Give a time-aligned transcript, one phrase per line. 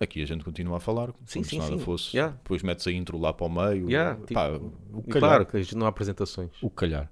[0.00, 1.84] Aqui a gente continua a falar, Sim, como sim, se nada sim.
[1.84, 2.16] fosse.
[2.16, 2.36] Yeah.
[2.36, 3.88] Depois metes a intro lá para o meio.
[3.88, 5.20] Yeah, Pá, tipo, o calhar.
[5.20, 6.50] claro que a gente não há apresentações.
[6.60, 7.10] O calhar.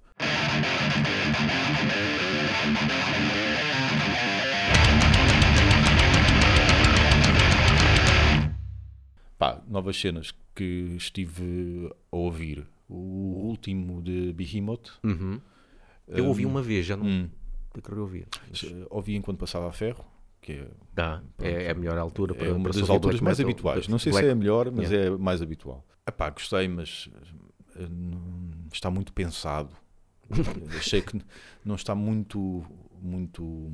[9.39, 12.67] Pá, novas cenas que estive a ouvir.
[12.89, 14.91] O último de Behemoth.
[15.03, 15.41] Uhum.
[16.07, 17.29] Eu ouvi uma vez, já não Hum,
[17.83, 18.27] queria ouvir.
[18.51, 20.05] Mas- ouvi enquanto passava a ferro,
[20.43, 20.69] que é,
[21.39, 23.89] é, é a melhor altura para é uma para das alturas mais metal, habituais.
[23.89, 25.15] Não sei black- se é a melhor, mas Yeah.
[25.15, 25.83] é mais habitual.
[26.07, 27.09] Epá, gostei, mas
[27.77, 27.87] eh,
[28.73, 29.75] está muito pensado.
[30.77, 31.21] Achei que
[31.65, 32.65] não está muito,
[33.01, 33.71] muito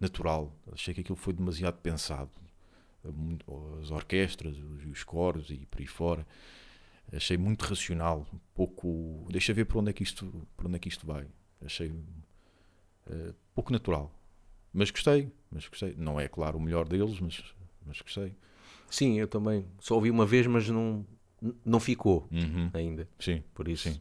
[0.00, 0.52] natural.
[0.72, 2.30] Achei que aquilo foi demasiado pensado.
[3.80, 6.26] As orquestras, os, os coros e por aí fora.
[7.12, 9.26] Achei muito racional, um pouco.
[9.30, 11.26] Deixa ver para onde é que isto, para onde é que isto vai.
[11.64, 11.94] Achei
[13.10, 14.12] eh, pouco natural.
[14.72, 15.94] Mas gostei, mas gostei.
[15.96, 17.42] Não é claro o melhor deles, mas,
[17.86, 18.34] mas gostei.
[18.90, 19.64] Sim, eu também.
[19.80, 21.04] Só ouvi uma vez, mas não,
[21.64, 22.70] não ficou Uhum.
[22.72, 23.08] ainda.
[23.18, 23.42] Sim.
[23.54, 23.90] Por isso.
[23.90, 24.00] Sim.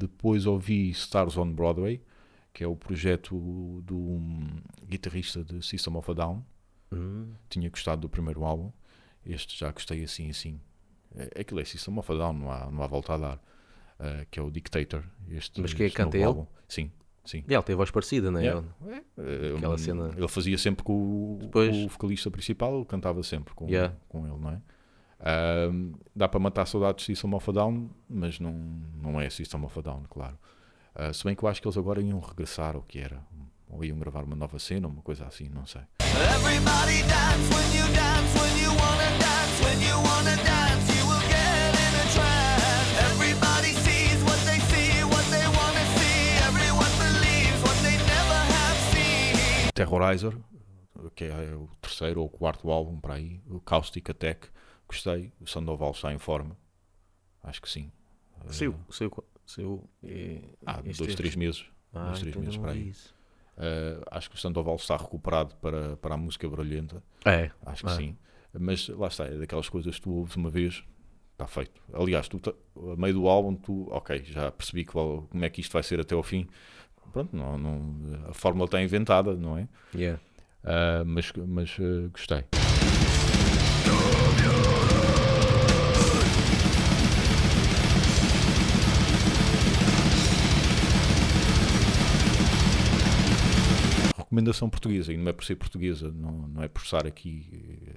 [0.00, 2.00] Depois ouvi Stars on Broadway,
[2.56, 4.46] que é o projeto do um,
[4.88, 6.42] guitarrista de System of a Down.
[6.90, 8.72] Hum, Tinha gostado do primeiro álbum.
[9.26, 10.58] Este já gostei assim, assim.
[11.14, 13.36] É, aquilo é System of a Down, não há, não há volta a dar.
[14.00, 15.04] Uh, que é o Dictator.
[15.28, 16.24] Este, Mas quem é que novo canta ele?
[16.24, 16.46] álbum.
[16.66, 16.90] Sim,
[17.26, 17.44] sim.
[17.46, 18.44] E ela tem voz parecida, não é?
[18.44, 18.66] Yeah.
[19.18, 21.76] Eh, Aquela hum, cena- Ele fazia sempre com o, Pois.
[21.76, 23.94] o vocalista principal, ele cantava sempre com, Yeah.
[24.08, 24.62] com ele, não é?
[25.20, 28.52] Ahm, dá para matar saudades de System of a Down, mas não,
[29.02, 30.38] não é System of a Down, claro.
[30.98, 33.20] Ah, se bem que eu acho que eles agora iam regressar, ou que era,
[33.68, 35.82] ou iam gravar uma nova cena, uma coisa assim, não sei.
[36.00, 41.20] Everybody dance when you dance, when you wanna dance, when you wanna dance, you will
[41.28, 43.12] get in a trance.
[43.12, 46.18] Everybody sees what they see, what they wanna see.
[46.48, 49.72] Everyone believes what they never have seen.
[49.74, 50.32] Terrorizer,
[51.14, 54.48] que é o terceiro ou quarto álbum para aí, o Caustic Attack,
[54.88, 55.30] gostei.
[55.38, 56.56] O Sandoval está em forma,
[57.42, 57.92] acho que sim.
[58.40, 59.10] Ah, Saiu, saiu,
[59.46, 59.88] saiu
[60.66, 61.64] há este- dois, três meses.
[61.94, 62.92] Ah, dois, três então meses para vi aí.
[63.58, 67.02] Uh, acho que o Sandoval está recuperado para, para a música barulhenta.
[67.24, 67.96] É, Acho que Ah.
[67.96, 68.16] sim.
[68.58, 70.84] Mas lá está, é daquelas coisas que tu ouves uma vez,
[71.32, 71.80] está feito.
[71.92, 72.38] Aliás, tu,
[72.92, 76.00] a meio do álbum, tu, ok, já percebi que, como é que isto vai ser
[76.00, 76.46] até ao fim.
[77.12, 79.66] Pronto, não, não, a fórmula está inventada, não é?
[79.94, 80.20] yeah.
[80.64, 82.44] Uh, mas mas uh, gostei.
[94.36, 97.46] Recomendação portuguesa, e não é por ser portuguesa, não, não é por estar aqui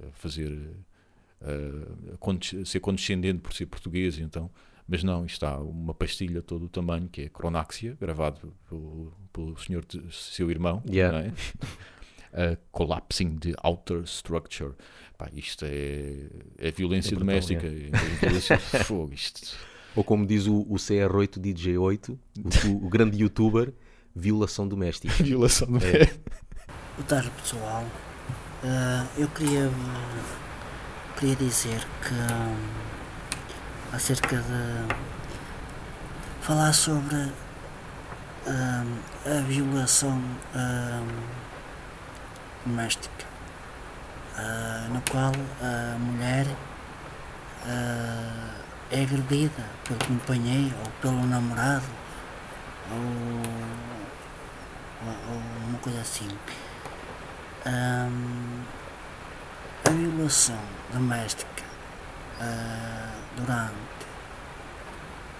[0.01, 0.57] eh, a fazer
[1.41, 4.49] eh, a condes- ser condescendente por ser português, então,
[4.87, 9.85] mas não, está uma pastilha todo o tamanho que é Cronáxia, gravado pelo, pelo senhor
[10.11, 11.33] seu irmão, Yeah.
[12.33, 12.57] é?
[12.71, 14.73] Collapsing the outer structure.
[15.17, 16.27] Pá, isto é,
[16.57, 17.89] é violência É brutal, doméstica, é
[18.21, 19.13] violência de fogo.
[19.13, 19.57] Isto,
[19.95, 22.17] Ou como diz o, o CR8 DJ8,
[22.69, 23.73] o, o grande youtuber,
[24.15, 25.13] violação doméstica.
[25.23, 26.19] violação doméstica.
[26.95, 27.85] Boa tarde pessoal.
[28.63, 29.71] Ah, eu queria,
[31.17, 32.55] queria dizer que hum,
[33.93, 34.95] acerca de
[36.41, 40.21] falar sobre hum, a violação
[40.55, 41.07] hum,
[42.65, 43.25] doméstica,
[44.37, 45.31] ah, no qual
[45.61, 46.47] a mulher
[47.65, 48.55] ah,
[48.91, 51.85] é agredida pelo companheiro ou pelo namorado
[52.91, 52.97] ou,
[55.07, 56.27] ou- ou uma coisa assim.
[57.65, 58.63] Ahm,
[59.85, 60.59] a violação
[60.93, 61.63] doméstica
[62.39, 63.73] ah, durante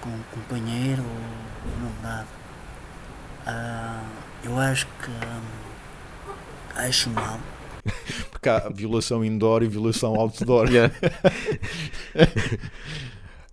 [0.01, 2.27] com o companheiro ou namorado
[3.47, 4.03] ah,
[4.43, 5.41] eu acho que hum,
[6.75, 7.39] acho mal
[8.31, 10.69] Porque há violação indoor e violação outdoor.
[10.69, 10.93] Yeah.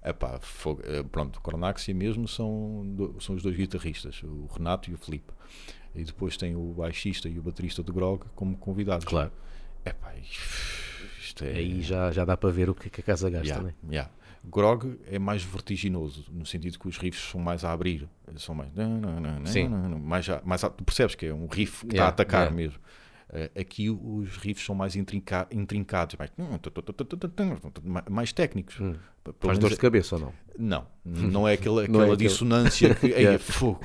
[0.09, 0.83] Epá, fogo.
[0.85, 5.33] Eh, pronto, Cronáxia mesmo são, do- são os dois guitarristas, o Renato e o Filipe.
[5.95, 9.05] E depois tem o baixista e o baterista do Grog como convidados.
[9.05, 9.33] Claro.
[9.85, 10.13] Epá,
[11.21, 11.53] isto é.
[11.53, 13.75] Aí já, já dá para ver o que, que a casa gasta, Yeah, né?
[13.91, 14.11] yeah.
[14.45, 18.71] Grog é mais vertiginoso, no sentido que os riffs são mais a abrir, são mais.
[19.47, 19.69] Sim.
[19.69, 22.53] mais, a- mais a- tu percebes que é um riff que está Yeah, a atacar
[22.53, 22.79] mesmo.
[23.33, 26.31] Eh, aqui os riffs são mais intrinca- intrincados, mais,
[28.09, 28.79] mais técnicos.
[28.81, 28.95] Hum.
[29.41, 30.33] Faz dor de é- cabeça ou não?
[30.57, 33.85] Não, não é aquela, Não é aquela aquele- dissonância que, é fogo,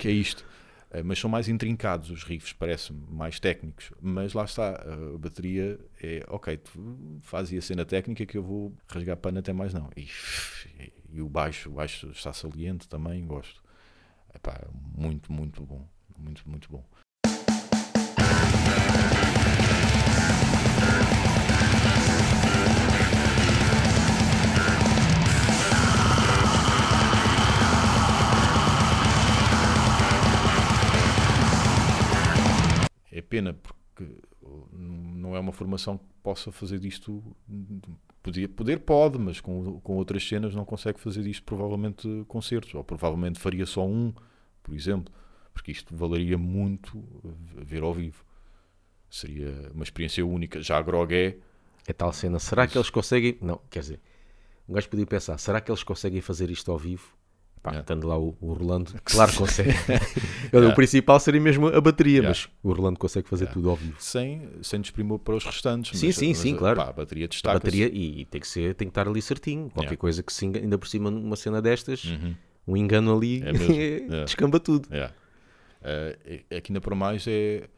[0.00, 0.44] que é isto.
[0.90, 3.92] Eh, mas são mais intrincados os riffs, parece-me, mais técnicos.
[4.02, 4.70] Mas lá está,
[5.14, 9.38] a bateria é ok, tu faz aí a cena técnica que eu vou rasgar pano
[9.38, 9.88] até mais não.
[9.96, 10.08] E,
[11.12, 13.62] e o baixo, o baixo está saliente também, gosto.
[14.34, 14.60] Epá,
[14.96, 15.86] muito, muito bom.
[16.18, 16.84] Muito, muito bom.
[33.30, 34.20] Pena porque
[34.72, 37.22] não é uma formação que possa fazer disto.
[38.22, 42.74] Podia, poder pode, mas com, com outras cenas não consegue fazer disto provavelmente concertos.
[42.74, 44.12] Ou provavelmente faria só um,
[44.62, 45.12] por exemplo.
[45.54, 47.02] Porque isto valeria muito
[47.56, 48.24] ver ao vivo.
[49.08, 50.60] Seria uma experiência única.
[50.60, 51.38] Já a Grog é.
[51.86, 52.38] É tal cena.
[52.38, 53.38] Será que eles conseguem.
[53.40, 54.00] Não, quer dizer,
[54.68, 57.16] um gajo podia pensar: será que eles conseguem fazer isto ao vivo?
[57.62, 57.80] Pá, Yeah.
[57.82, 59.70] estando lá o, o Orlando, claro que consegue.
[60.70, 62.28] O principal seria mesmo a bateria, Yeah.
[62.30, 63.52] mas o Orlando consegue fazer Yeah.
[63.54, 63.96] tudo ao vivo.
[63.98, 65.98] Sem, sem desprimor para os restantes.
[65.98, 66.76] Sim, mas- sim, mas, sim, uh, claro.
[66.76, 69.20] pá, a bateria A destaca bateria, e, e tem que ser, tem que estar ali
[69.20, 69.64] certinho.
[69.70, 69.96] Qualquer Yeah.
[70.00, 72.34] coisa que se enga- ainda por cima numa cena destas, Uhum.
[72.68, 73.50] um engano ali É
[74.08, 74.24] yeah.
[74.24, 74.88] descamba tudo.
[74.90, 75.10] É.
[75.82, 77.68] Eh, é que ainda para mais é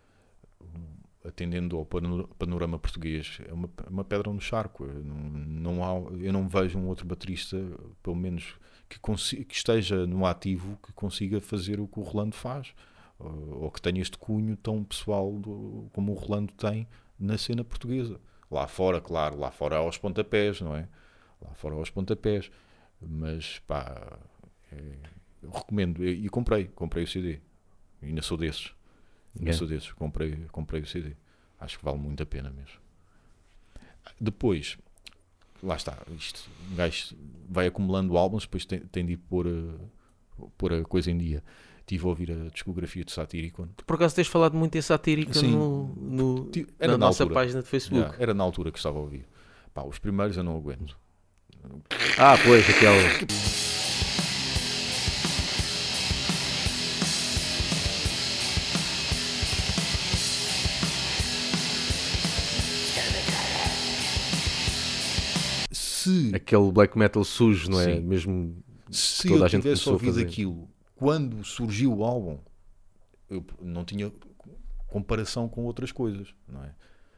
[1.25, 4.85] atendendo ao pano- panorama português, é uma, uma pedra no charco.
[4.85, 7.57] Não, não há, eu não vejo um outro baterista,
[8.03, 8.55] pelo menos
[8.99, 12.75] que, que esteja no ativo, que consiga fazer o que o Rolando faz,
[13.19, 16.87] ou, que tenha este cunho tão pessoal do- como o Rolando tem
[17.19, 18.21] na cena portuguesa.
[18.51, 20.89] Lá fora, claro, lá fora aos pontapés, não é?
[21.41, 22.51] Lá fora aos pontapés.
[23.01, 24.19] Mas pá,
[24.73, 25.09] é-
[25.43, 26.05] eu recomendo.
[26.05, 27.41] E, e comprei, comprei o CD.
[28.03, 28.73] Ainda sou desses.
[29.35, 29.59] Ainda Yeah.
[29.59, 29.93] sou desses.
[29.93, 31.15] Comprei, comprei o CD.
[31.61, 32.81] Acho que vale muito a pena mesmo.
[34.21, 34.77] Depois,
[35.63, 35.97] lá está.
[36.19, 37.17] Isto, um gajo
[37.53, 41.43] vai acumulando álbuns, depois tem, tem de ir pôr, a- pôr a coisa em dia.
[41.81, 43.69] Estive a ouvir a discografia de Satyricon.
[43.87, 45.51] Por acaso tens falado muito em satírica Sim.
[45.53, 46.51] no, no-
[46.81, 47.41] na, na nossa altura.
[47.41, 48.01] página de Facebook.
[48.03, 49.27] Yeah, era na altura que estava a ouvir.
[49.75, 50.97] Pá, os primeiros eu não aguento.
[52.19, 53.92] Ah, pois, aquela.
[66.03, 67.97] Se Aquele black metal sujo, não é?
[67.97, 68.01] Sim.
[68.01, 68.63] Mesmo.
[68.91, 72.39] se toda eu a gente tivesse ouvido aquilo quando surgiu o álbum,
[73.29, 74.13] eu não tinha
[74.87, 76.75] comparação com outras coisas, não é?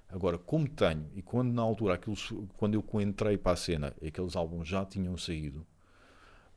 [0.08, 2.16] Agora, como tenho, e quando na altura, aquilo,
[2.56, 5.66] quando eu entrei para a cena, aqueles álbuns já tinham saído,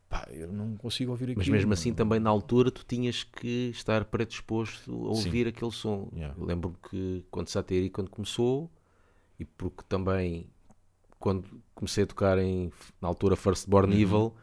[0.07, 1.39] pá, eu não consigo ouvir aquilo.
[1.39, 5.25] Mas mesmo não- assim, também na altura, tu tinhas que estar predisposto a Sim.
[5.27, 6.07] ouvir aquele som.
[6.13, 6.35] Yeah.
[6.39, 8.71] Lembro-me que quando Satiri, quando começou,
[9.39, 10.47] e porque também
[11.19, 11.43] quando
[11.75, 12.71] comecei a tocar em,
[13.01, 14.01] na altura, Firstborn Uhum.
[14.01, 14.35] Evil,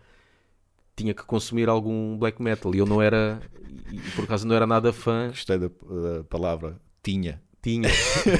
[0.96, 2.74] tinha que consumir algum black metal.
[2.74, 3.40] E eu não era,
[3.90, 5.28] e por acaso não era nada fã.
[5.28, 7.42] Gostei da, da palavra tinha.
[7.62, 7.88] Tinha.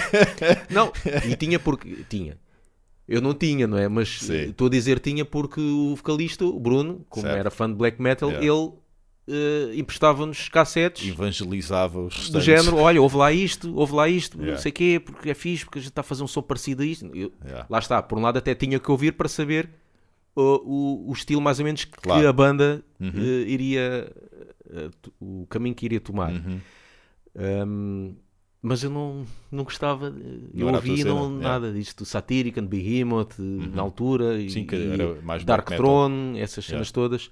[0.71, 0.93] não,
[1.29, 2.05] e tinha porque.
[2.09, 2.39] Tinha.
[3.07, 3.89] Eu não tinha, não é?
[3.89, 7.39] Mas estou a dizer tinha porque o vocalista, o Bruno, como Certo.
[7.39, 8.47] era fã de black metal, Yeah.
[8.47, 8.73] ele
[9.29, 12.45] eh, emprestava-nos cassetes Evangelizava os do restantes.
[12.45, 14.63] género: olha, ouve lá isto, ouve lá isto, não Yeah.
[14.63, 16.83] sei o quê, porque é fixe, porque a gente está a fazer um som parecido
[16.83, 17.07] a isto.
[17.15, 17.67] Eu- Yeah.
[17.71, 19.71] Lá está, por um lado até tinha que ouvir para saber
[20.37, 22.29] uh, o, o estilo mais ou menos que Claro.
[22.29, 23.13] a banda Uhum.
[23.17, 24.13] eh, iria,
[25.03, 26.33] t- o caminho que iria tomar.
[26.33, 26.61] Uhum.
[27.37, 28.15] Um,
[28.63, 31.43] mas eu não, não gostava, eh, eu era a tua ouvi não, é.
[31.43, 33.43] nada disto, Satirican, Behemoth, eh,
[33.75, 35.85] na altura, e, Sim, e Dark metal.
[35.85, 36.93] Throne, essas cenas Yeah.
[36.95, 37.31] todas,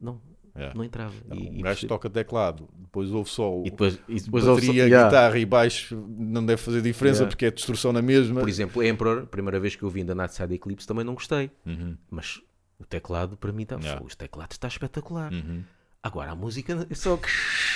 [0.00, 0.20] não,
[0.56, 0.74] Yeah.
[0.76, 1.14] não entrava.
[1.28, 4.20] Não, E- um e gajo perce- toca teclado, depois ouve só o e depois, e
[4.20, 5.04] depois ouve- bateria, yeah.
[5.08, 7.30] guitarra e baixo, não deve fazer diferença Yeah.
[7.30, 8.40] porque é destruição na mesma.
[8.40, 11.96] Por exemplo, Emperor, primeira vez que eu vi da Nightside Eclipse também não gostei, Uhum,
[12.10, 12.40] mas
[12.78, 14.02] o teclado para mim está, Yeah.
[14.04, 15.32] os teclados está espetacular.
[15.32, 15.62] uhum,
[16.02, 17.28] Agora a música é só que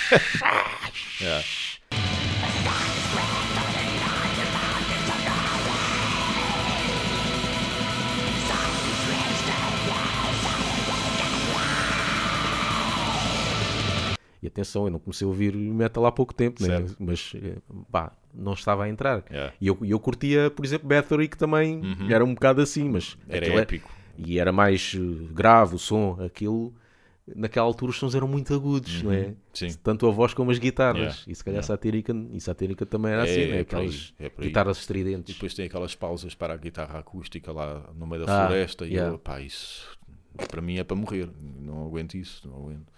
[1.21, 1.43] yeah.
[14.41, 16.83] E atenção, eu não comecei a ouvir metal há pouco tempo, né?
[16.99, 17.57] Mas eh,
[17.91, 19.23] pá, não estava a entrar.
[19.29, 19.53] Yeah.
[19.61, 23.13] E eu, e eu curtia, por exemplo, Bathory, que também era um bocado assim, mas
[23.13, 23.19] Uhum.
[23.29, 23.91] Era é- épico.
[24.17, 26.73] e era mais eh, grave o som, aquilo.
[27.35, 29.25] Naquela altura os sons eram muito agudos, não é?
[29.27, 29.35] Uhum.
[29.53, 29.69] Sim.
[29.83, 31.17] Tanto a voz como as guitarras.
[31.19, 31.31] Yeah.
[31.31, 31.67] E se calhar Yeah.
[31.67, 33.47] satírica, e satírica também era É, assim, né?
[33.47, 34.31] é aí, Aquelas é aí.
[34.47, 35.33] guitarras E estridentes.
[35.35, 38.95] depois tem aquelas pausas para a guitarra acústica lá no meio da Ah, floresta e
[38.95, 39.87] eu, pá, isso
[40.49, 41.29] para mim é para morrer.
[41.59, 42.91] Não aguento isso, não aguento.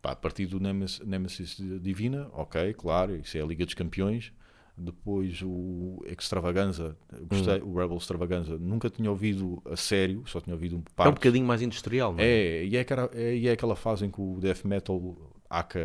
[0.00, 4.32] Pá, a partir do Nemes- Nemesis Divina, ok, claro, isso é a Liga dos Campeões.
[4.76, 6.96] Depois o Extravaganza,
[7.28, 11.12] gostei, o Rebel Extravaganza, nunca tinha ouvido a sério, só tinha ouvido um É um
[11.12, 12.26] bocadinho mais industrial, não é?
[12.26, 15.18] É, e é, aquela, é, e é aquela fase em que o death metal
[15.50, 15.78] aca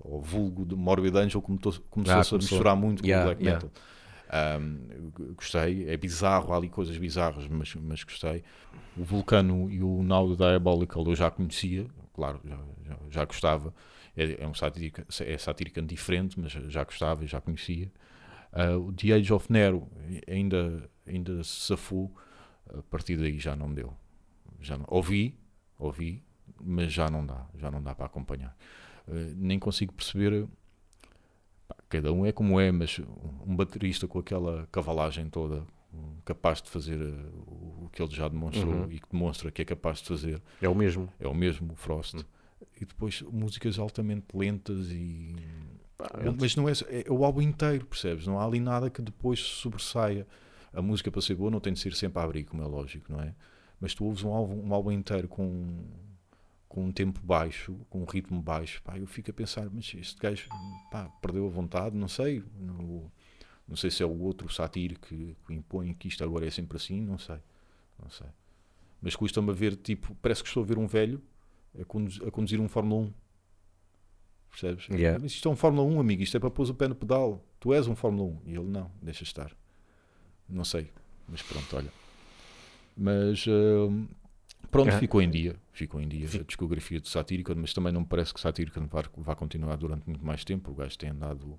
[0.00, 2.38] ou vulgo de Morbid Angel começou, começou Ah, a começou.
[2.38, 3.64] misturar muito Yeah, com o black yeah.
[3.64, 4.60] metal.
[4.60, 8.42] Um, gostei, é bizarro, há ali coisas bizarras, mas, mas gostei.
[8.96, 13.74] O Vulcano e o Now the Diabolical eu já conhecia, claro, já, já, já gostava.
[14.16, 17.92] É, é um satírica, é satiricamente diferente, mas já gostava e já conhecia.
[18.52, 19.90] Uh, o The Age of Nero
[20.28, 22.14] ainda, ainda se safou,
[22.72, 23.92] a partir daí já não deu.
[24.60, 25.36] Já não, ouvi,
[25.76, 26.22] ouvi,
[26.62, 28.56] mas já não dá, já não dá para acompanhar.
[29.08, 30.46] Uh, nem consigo perceber.
[31.66, 33.00] pá, Cada um é como é, mas
[33.44, 35.66] um baterista com aquela cavalagem toda,
[36.24, 38.90] capaz de fazer uh, o que ele já demonstrou Uhum.
[38.92, 41.08] e que demonstra que é capaz de fazer, É o mesmo.
[41.20, 42.14] é o mesmo, o Frost.
[42.14, 42.22] Hum.
[42.80, 45.36] E depois músicas altamente lentas e.
[46.14, 48.26] é Mas não é, é o álbum inteiro, percebes?
[48.26, 50.26] Não há ali nada que depois sobressaia.
[50.72, 53.12] A música para ser boa não tem de ser sempre a abrir, como é lógico,
[53.12, 53.34] não é?
[53.80, 55.84] Mas tu ouves um álbum, um álbum inteiro com,
[56.68, 60.18] com um tempo baixo, com um ritmo baixo, pá, eu fico a pensar, mas este
[60.20, 60.48] gajo
[60.90, 62.42] pá, perdeu a vontade, não sei.
[62.58, 63.08] Não,
[63.66, 66.76] não sei se é o outro satire que, que impõe que isto agora é sempre
[66.76, 67.38] assim, não sei.
[68.00, 68.26] Não sei.
[69.00, 71.22] Mas custa-me a ver, tipo, parece que estou a ver um velho
[71.80, 73.12] a conduzir, a conduzir um Fórmula 1.
[74.50, 74.88] Percebes?
[74.88, 75.18] Yeah.
[75.20, 76.22] Mas isto é um Fórmula 1, amigo.
[76.22, 77.44] Isto é para pôr o pé no pedal.
[77.58, 78.40] Tu és um Fórmula 1.
[78.46, 79.50] E ele não, deixa estar.
[80.48, 80.90] Não sei.
[81.28, 81.92] Mas pronto, olha.
[82.96, 84.06] Mas hum,
[84.70, 85.56] pronto, ficou em dia.
[85.72, 89.02] Ficou em dia a discografia de Satírica, mas também não me parece que Satírica vá,
[89.16, 90.70] vá continuar durante muito mais tempo.
[90.70, 91.58] O gajo tem andado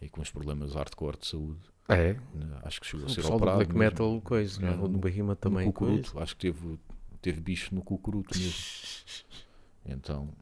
[0.00, 1.60] aí com os problemas hardcore de saúde.
[1.88, 2.14] É.
[2.34, 2.58] né?
[2.62, 3.56] Acho que chegou O a ser operado.
[3.58, 3.78] black mesmo.
[3.78, 4.60] metal, coisa.
[4.60, 4.70] É, né?
[4.72, 5.66] O no- do Behemoth também.
[5.66, 6.18] no cucuruto.
[6.20, 6.78] Acho que teve,
[7.20, 8.52] teve bicho no cucuruto mesmo.
[9.84, 10.32] Então,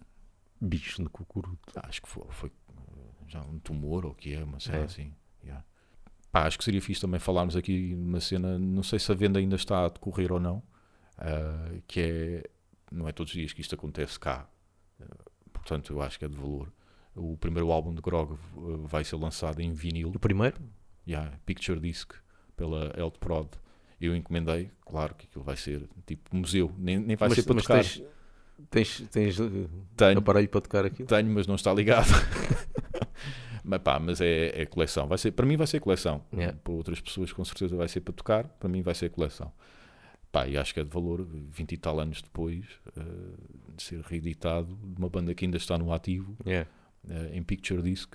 [0.61, 1.73] Bicho no cucuruto.
[1.77, 4.83] acho que foi, foi, uh, já um tumor ou o que é, uma cena É.
[4.85, 5.15] assim.
[5.43, 5.65] yeah.
[6.31, 9.39] Pá, acho que seria fixe também falarmos aqui numa cena, não sei se a venda
[9.39, 10.63] ainda está a decorrer ou não,
[11.17, 12.51] ah, que é,
[12.93, 14.47] não é todos os dias que isto acontece cá,
[15.01, 15.07] Ah,
[15.55, 16.71] portanto eu acho que é de valor.
[17.23, 20.57] O primeiro álbum de Grog uh, vai ser lançado em vinil, O primeiro?
[21.07, 22.13] yeah, Picture Disc,
[22.57, 23.49] pela Elt Prod.
[24.01, 27.63] Eu encomendei, claro que aquilo vai ser tipo museu, nem, nem vai ser para mas
[27.65, 27.83] tocar.
[27.83, 28.03] tens,
[28.71, 31.07] tens, tens uh, Tenho, aparelho para tocar aquilo?
[31.07, 32.09] tenho, mas não está ligado.
[33.63, 35.07] mas pá, mas é, é coleção.
[35.07, 36.25] Vai ser, para mim vai ser coleção.
[36.33, 36.57] Yeah.
[36.65, 39.53] Para outras pessoas com certeza vai ser para tocar, para mim vai ser coleção.
[40.33, 42.65] Pá, e acho que é de valor, 20 e tal anos depois,
[42.97, 43.03] eh,
[43.77, 46.71] de ser reeditado, de uma banda que ainda está no ativo, Yeah.
[47.09, 48.15] Eh, em Picture Disc.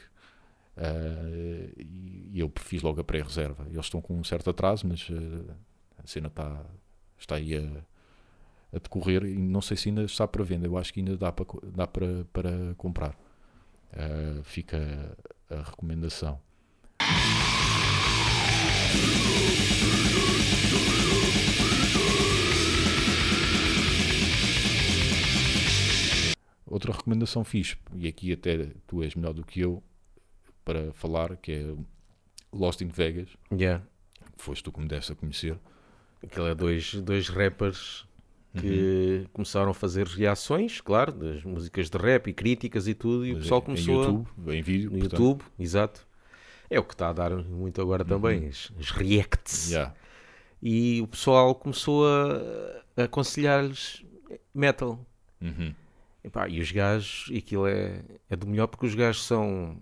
[0.78, 3.66] eh, e, eu fiz logo a pré-reserva.
[3.70, 5.54] Eles estão com um certo atraso, mas eh,
[6.04, 6.66] a cena está,
[7.18, 7.62] está aí a,
[8.76, 10.68] a decorrer e não sei se ainda está para venda.
[10.68, 13.18] Eu acho que ainda dá para, dá para, para comprar.
[13.94, 15.18] Eh, fica
[15.50, 16.40] a recomendação.
[26.66, 29.84] Outra recomendação fixe, e aqui até tu és melhor do que eu
[30.64, 31.76] para falar, que é
[32.52, 33.84] Lost in Vegas, Yeah.
[34.38, 35.58] foste tu que me deste a conhecer.
[36.24, 38.08] Aquilo é dois, dois rappers
[38.56, 38.62] Uhum.
[38.62, 43.32] que começaram a fazer reações, claro, das músicas de rap e críticas e tudo, e
[43.32, 46.08] o Mas pessoal em- começou em a- YouTube, em vídeo, no portanto, YouTube, exato.
[46.70, 49.68] É o que está a dar muito agora também, as, as reacts.
[49.68, 49.72] Uhum.
[49.74, 49.96] yeah.
[50.64, 54.04] E o pessoal começou a, a aconselhar-lhes
[54.54, 55.06] metal.
[55.42, 55.76] Uhum.
[56.26, 59.78] Epá, e os gajos, e aquilo é, é do melhor porque os gajos são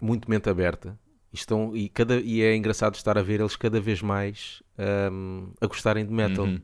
[0.00, 0.98] muito mente aberta
[1.32, 4.62] e, estão, e, cada, e é engraçado estar a ver eles cada vez mais
[5.12, 6.46] hum, a gostarem de metal.
[6.46, 6.60] Uhum.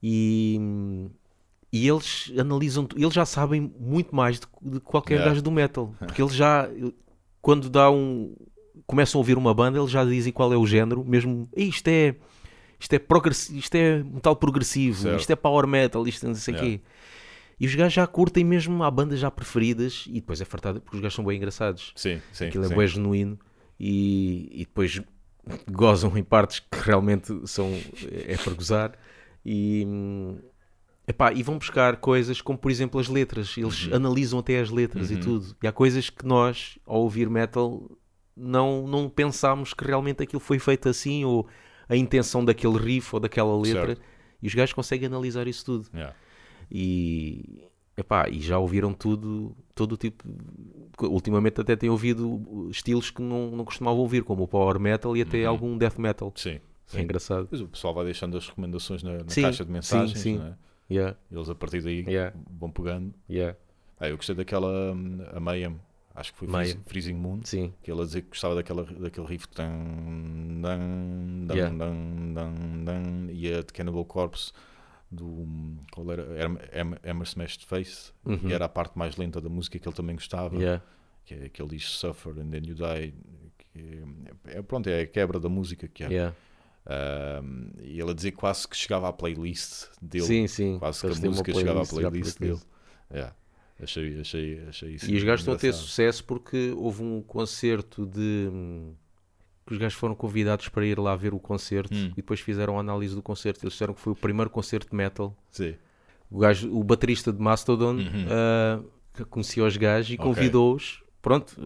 [0.00, 0.60] E,
[1.72, 5.30] e eles analisam, eles já sabem muito mais de, de qualquer Yeah.
[5.30, 6.68] gajo do metal, porque eles já,
[7.42, 8.36] quando dá um,
[8.86, 11.88] começam a ouvir uma banda, eles já dizem qual é o género, mesmo "Ei, isto
[11.88, 12.14] é.
[12.78, 13.00] Isto é,
[13.56, 15.18] isto é metal progressivo, Certo.
[15.18, 16.78] isto é power metal, isto não sei o Yeah.
[16.78, 16.84] quê.
[17.58, 20.96] E os gajos já curtem mesmo, há bandas já preferidas, e depois é fartada porque
[20.96, 21.92] os gajos são bem engraçados.
[21.96, 22.46] Sim, sim.
[22.48, 22.74] Aquilo é sim.
[22.76, 23.38] bem genuíno
[23.80, 25.00] e, e depois
[25.70, 27.70] gozam em partes que realmente são
[28.26, 28.92] é para gozar
[29.44, 29.86] e,
[31.06, 35.10] epá, e vão buscar coisas como por exemplo as letras eles analisam até as letras
[35.10, 35.20] e Uhum.
[35.20, 37.88] tudo e há coisas que nós ao ouvir metal
[38.36, 41.46] não, não pensámos que realmente aquilo foi feito assim ou
[41.88, 44.02] a intenção daquele riff ou daquela letra Certo.
[44.42, 46.14] e os gajos conseguem analisar isso tudo Yeah.
[46.70, 47.64] E,
[47.96, 50.24] epá, e já ouviram tudo, todo o tipo.
[51.00, 55.22] Ultimamente até têm ouvido estilos que não, não costumavam ouvir, como o power metal e
[55.22, 55.48] até Uhum.
[55.50, 56.32] algum death metal.
[56.34, 57.00] Sim, É sim.
[57.02, 57.42] engraçado.
[57.42, 60.38] Depois o pessoal vai deixando as recomendações na, na Sim, caixa de mensagens, sim, sim.
[60.38, 60.54] não é?
[60.90, 62.34] Yeah, eles a partir daí Yeah.
[62.58, 63.12] vão pegando.
[63.28, 63.56] yeah.
[63.98, 65.80] Ah, eu gostei daquela hum, a Mayhem,
[66.14, 66.72] acho que foi Mayhem.
[66.74, 69.70] Freezing, Freezing Moon, Sim, que ele a dizer que gostava daquela, daquele riff tan,
[70.62, 71.76] dan, dan, Yeah.
[71.76, 74.52] dan, dan, dan, e a de Cannibal Corpse
[75.10, 75.46] do
[75.92, 76.22] qual era?
[76.46, 78.40] Em- Em- Emerson Smashed Face, Uhum.
[78.48, 80.82] e era a parte mais lenta da música que ele também gostava, Yeah.
[81.24, 83.14] que, é, que ele diz Suffer and then you die.
[83.58, 84.00] Que
[84.48, 86.08] é, é- pronto, é a quebra da música que é.
[86.08, 86.36] Yeah.
[86.88, 90.24] Um, e ele a dizer quase que chegava à playlist dele.
[90.24, 90.78] Sim, sim.
[90.78, 92.60] Quase que a música chegava à playlist dele.
[93.10, 93.34] Yeah.
[93.82, 95.10] Achei, achei, achei isso.
[95.10, 98.48] E os gajos estão a ter sucesso porque houve um concerto de.
[99.66, 102.10] Que os gajos foram convidados para ir lá ver o concerto Hum.
[102.12, 103.64] e depois fizeram a análise do concerto.
[103.64, 105.36] Eles disseram que foi o primeiro concerto de metal.
[105.50, 105.74] Sim.
[106.30, 108.26] O, gajo, o baterista de Mastodon Uhum.
[108.30, 108.80] ah,
[109.12, 111.02] que conhecia os gajos e convidou-os.
[111.20, 111.56] Pronto,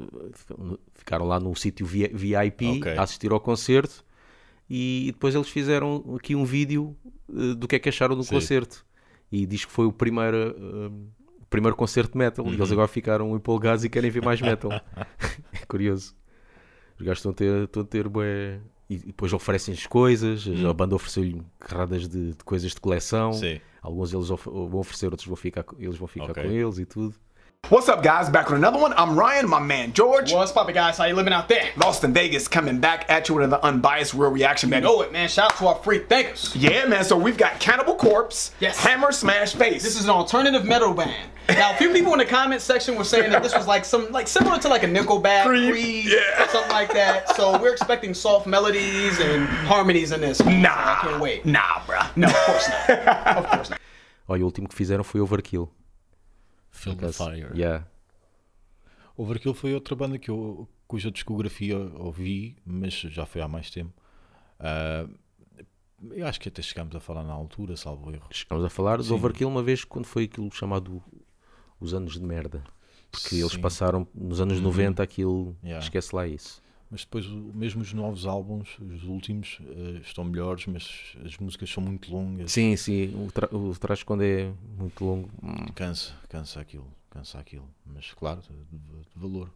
[0.94, 2.96] ficaram lá no sítio vi- VIP Ok.
[2.96, 4.02] a assistir ao concerto
[4.68, 6.96] e depois eles fizeram aqui um vídeo
[7.28, 8.34] eh, do que é que acharam do Sim.
[8.36, 8.84] concerto.
[9.30, 10.56] E diz que foi o primeiro,
[11.40, 12.44] o primeiro concerto de metal.
[12.46, 12.54] E Uhum.
[12.54, 14.70] eles agora ficaram empolgados e querem ver mais metal.
[15.52, 16.14] é curioso.
[17.00, 18.60] Os gajos estão a ter, estão a ter bué...
[18.88, 20.44] E depois oferecem-lhes coisas.
[20.68, 23.30] A banda ofereceu-lhe carradas de, de coisas de coleção.
[23.30, 23.34] Hum.
[23.34, 23.60] Sim.
[23.80, 26.42] Alguns eles of- vão oferecer, outros vão ficar, eles vão ficar Ok.
[26.42, 27.14] com eles e tudo.
[27.68, 28.28] What's up, guys?
[28.28, 28.92] Back with another one.
[28.96, 30.32] I'm Ryan, my man George.
[30.32, 30.98] What's poppin', guys?
[30.98, 31.68] How you living out there?
[31.76, 35.12] Lost in Vegas, coming back at you with another unbiased real reaction, You know it,
[35.12, 35.28] man.
[35.28, 36.56] Shout out to our free thinkers.
[36.56, 37.04] Yeah, man.
[37.04, 38.76] So we've got Cannibal Corpse, Yes.
[38.78, 39.84] Hammer Smash Face.
[39.84, 41.30] This is an alternative metal band.
[41.48, 44.10] Now, a few people in the comment section were saying that this was like some,
[44.10, 46.48] like similar to like a Nickelback, Creed, Creed, yeah.
[46.48, 47.36] something like that.
[47.36, 50.44] So we're expecting soft melodies and harmonies in this.
[50.44, 51.46] nah, I can't wait.
[51.46, 52.16] nah, bruh.
[52.16, 53.36] No, of course not.
[53.36, 53.80] of course not.
[54.28, 55.68] Olha, o último que fizeram foi Overkill.
[56.70, 57.24] Film acaso.
[57.24, 57.50] Fire.
[57.54, 57.86] Yeah.
[59.16, 63.92] Overkill foi outra banda que eu, cuja discografia ouvi, mas já foi há mais tempo.
[64.58, 65.06] Ah,
[66.10, 68.26] eu acho que até chegámos a falar na altura, salvo erro.
[68.30, 69.14] Chegamos a falar de Sim.
[69.14, 71.02] Overkill uma vez quando foi aquilo chamado
[71.78, 72.62] os anos de merda.
[73.10, 73.56] Porque eles Sim.
[73.56, 73.62] Uhum.
[73.62, 75.56] passaram nos anos 90 aquilo.
[75.62, 75.84] Yeah.
[75.84, 76.62] Esquece lá isso.
[76.90, 81.80] Mas depois, mesmo os novos álbuns, os últimos, eh, estão melhores, mas as músicas são
[81.82, 82.50] muito longas.
[82.50, 83.14] Sim, sim.
[83.14, 85.30] O, tra o traje quando é muito longo.
[85.40, 87.68] hum, Cansa, cansa aquilo, cansa aquilo.
[87.86, 89.52] Mas claro, de, de valor.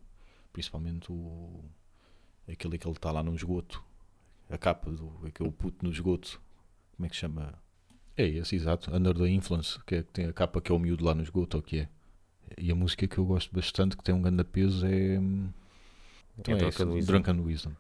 [0.52, 1.64] Principalmente o,
[2.48, 3.82] aquele que ele está lá no esgoto.
[4.48, 6.40] A capa do aquele puto no esgoto.
[6.94, 7.52] Como é que chama?
[8.16, 8.94] É esse, exato.
[8.94, 11.22] Under the Influence, que, é, que tem a capa que é o miúdo lá no
[11.24, 11.88] esgoto, ou o que é.
[12.56, 15.18] E a música que eu gosto bastante, que tem um grande peso, é.
[16.38, 17.12] Então É Drunken esse, Wisdom.
[17.12, 17.72] Drunken Wisdom.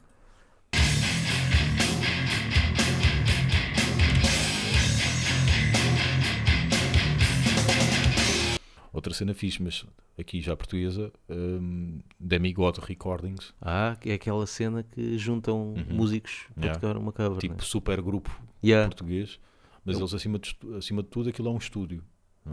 [8.92, 9.84] Outra cena fixe, mas
[10.16, 16.62] aqui já portuguesa, um, Demigod Recordings, Ah, é aquela cena que juntam músicos para Uhum.
[16.64, 16.80] Yeah.
[16.80, 17.38] tocar uma cover.
[17.38, 17.60] tipo né?
[17.60, 18.30] super grupo
[18.62, 18.86] Yeah.
[18.88, 19.40] português,
[19.84, 22.04] mas eles acima de, acima de tudo aquilo é um estúdio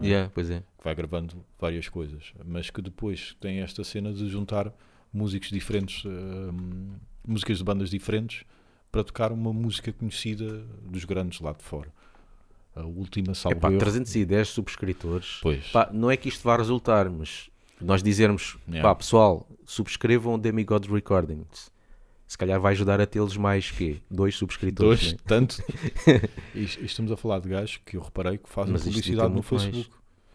[0.02, 0.06] é?
[0.06, 0.60] Yeah, pois é.
[0.78, 4.74] que vai gravando várias coisas, mas que depois tem esta cena de juntar
[5.12, 6.94] músicos diferentes, hum,
[7.26, 8.44] músicas de bandas diferentes
[8.90, 11.88] para tocar uma música conhecida dos grandes lá de fora.
[12.74, 15.38] A última salvo Epá, erro- 310 subscritores.
[15.42, 15.68] Pois.
[15.68, 18.88] Pá, não é que isto vá resultar, mas nós dizermos, Yeah.
[18.88, 21.70] pá, pessoal, subscrevam o Demigod Recordings.
[22.26, 25.00] Se calhar vai ajudar a tê-los mais que dois subscritores.
[25.00, 25.18] Dois, né?
[25.26, 25.62] tanto.
[26.54, 29.34] e, e estamos a falar de gajos que eu reparei que fazem Mas publicidade no
[29.34, 29.90] muito mais.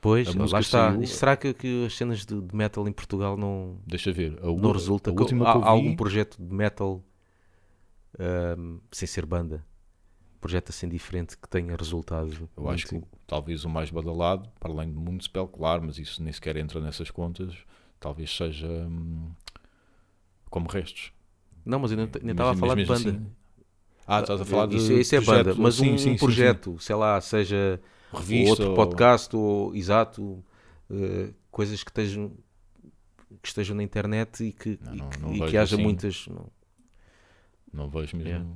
[0.07, 0.91] Pois, lá está.
[0.93, 4.39] saiu- será que, que as cenas de, de metal em Portugal não, Deixa ver.
[4.41, 5.09] A, não resulta?
[5.09, 7.03] a Que- última que eu vi, algum projeto de metal
[8.19, 9.63] ahm, sem ser banda?
[10.39, 12.49] Projeto assim diferente que tenha resultado?
[12.55, 16.31] Eu acho que talvez o mais badalado, para além de Municipal, claro, mas isso nem
[16.31, 17.53] sequer entra nessas contas,
[17.99, 19.31] talvez seja hum,
[20.49, 21.11] como restos.
[21.65, 23.09] Não, mas eu nem estava a falar de banda.
[23.09, 23.25] assim-
[24.07, 25.97] ah, estás a falar de isso, isso é projeto, banda, mas sim, um, sim, um
[25.97, 26.17] sim, sim.
[26.17, 27.79] projeto, sei lá, seja
[28.13, 30.43] Revista outro ou- podcast ou exato,
[30.89, 32.31] eh, coisas que estejam
[33.41, 35.83] que estejam na internet e que, Não, e que- não e que haja assim.
[35.83, 36.27] muitas.
[36.27, 36.47] não.
[37.73, 38.29] Não vejo mesmo.
[38.29, 38.49] Yeah.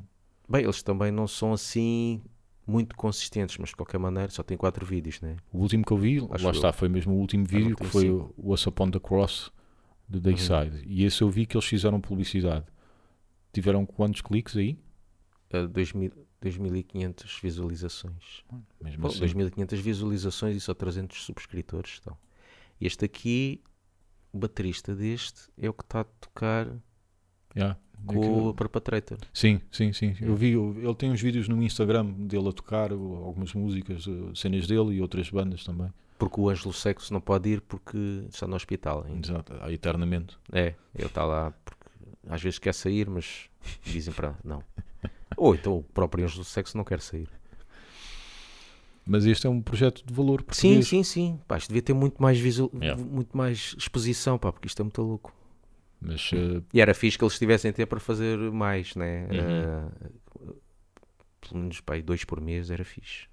[0.50, 2.22] Bem, eles também não são assim
[2.66, 5.36] muito consistentes, mas de qualquer maneira só têm quatro vídeos, né?
[5.52, 6.56] O último que eu vi, Acho lá eu.
[6.56, 8.34] está, foi mesmo o último não vídeo, que foi cinco.
[8.38, 9.52] o What's Upon the Cross
[10.08, 10.84] de Dayside.
[10.86, 12.66] E esse eu vi que eles fizeram publicidade.
[13.54, 14.78] Tiveram quantos cliques aí?
[15.52, 16.12] Eh, 2000
[16.42, 18.44] 2.500 visualizações.
[18.82, 19.20] Mesmo Bom, assim.
[19.20, 22.18] 2.500 visualizações e só 300 subscritores estão.
[22.80, 23.62] Este aqui,
[24.34, 26.68] o baterista deste, é o que está a tocar
[27.56, 27.78] Yeah.
[28.08, 29.20] com Aquilo- o Perpetrator.
[29.32, 30.16] Sim, sim, sim.
[30.20, 34.32] Eu vi, eu- ele tem uns vídeos no Instagram dele a tocar algumas músicas, eh,
[34.34, 35.94] cenas dele e outras bandas também.
[36.18, 37.98] Porque o Ângelo Sexo não pode ir porque
[38.30, 39.28] está no hospital ainda.
[39.28, 40.38] Exato, há eternamente.
[40.52, 41.86] É, ele está lá porque
[42.28, 43.48] às vezes quer sair, mas
[43.86, 44.64] dizem para não.
[45.38, 47.28] Ou então o próprio Ângelo Sexo não quer sair.
[49.06, 50.88] Mas este é um projeto de valor Sim, português.
[50.88, 51.40] sim, sim.
[51.48, 53.02] Pá, isto devia ter muito mais, visual, Yeah.
[53.04, 55.34] muito mais exposição, pá, porque isto é muito louco.
[56.00, 59.28] Mas eh, E era fixe que eles tivessem tempo para fazer mais, né?
[59.32, 60.50] Uhum.
[60.50, 60.54] Eh,
[61.42, 63.28] pelo menos pá, dois por mês era fixe.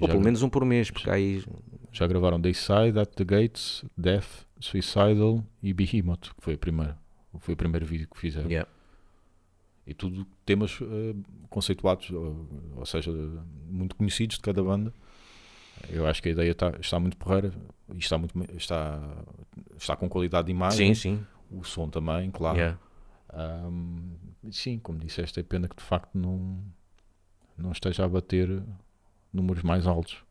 [0.00, 1.44] Ou Já pelo gra- menos um por mês, porque aí.
[1.92, 6.98] Já gravaram Dayside, At the Gates, Death, Suicidal e Behemoth, que foi a primeira.
[7.38, 8.50] Foi o primeiro vídeo que fizeram.
[8.50, 8.68] Yeah.
[9.86, 11.14] E tudo temas eh,
[11.50, 13.10] conceituados, ou, ou seja,
[13.68, 14.92] muito conhecidos de cada banda.
[15.88, 17.52] Eu acho que a ideia está, está muito porreira
[17.92, 19.00] e está, muito, está,
[19.76, 20.94] está com qualidade de imagem.
[20.94, 21.26] Sim, sim.
[21.50, 22.56] O som também, claro.
[22.56, 22.78] Yeah.
[23.32, 24.14] Ahm,
[24.50, 26.62] sim, como disseste, é pena que de facto não,
[27.56, 28.62] não esteja a bater
[29.32, 30.22] números mais altos.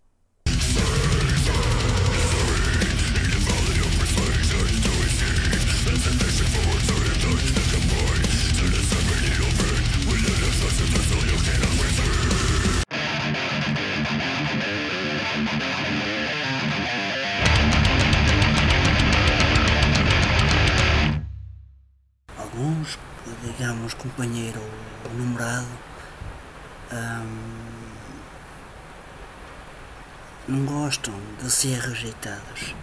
[31.62, 32.74] Ser rejeitados.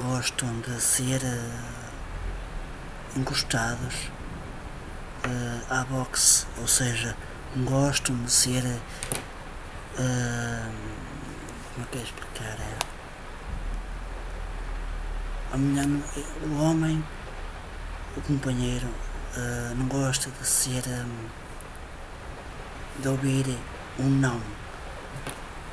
[0.00, 1.88] Gostam de ser eh,
[3.16, 4.08] encostados
[5.24, 7.16] eh, à boxe, ou seja,
[7.64, 8.64] gostam de ser.
[9.98, 10.70] eh,
[11.74, 12.56] como é que é explicar?
[15.52, 15.86] É, mulher,
[16.44, 17.04] o homem,
[18.16, 18.88] o companheiro,
[19.36, 20.84] eh, não gosta de ser.
[20.86, 21.28] hum,
[23.00, 23.58] de ouvir
[23.98, 24.40] um não.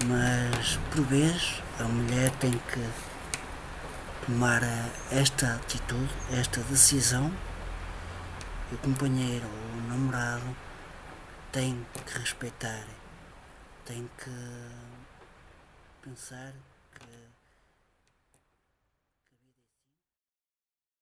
[0.03, 2.89] Mas, por vez, a mulher tem que
[4.25, 7.31] tomar eh, esta atitude, esta decisão,
[8.71, 10.55] e o companheiro ou o namorado
[11.51, 12.85] tem que respeitar,
[13.85, 14.31] tem que
[16.03, 16.51] pensar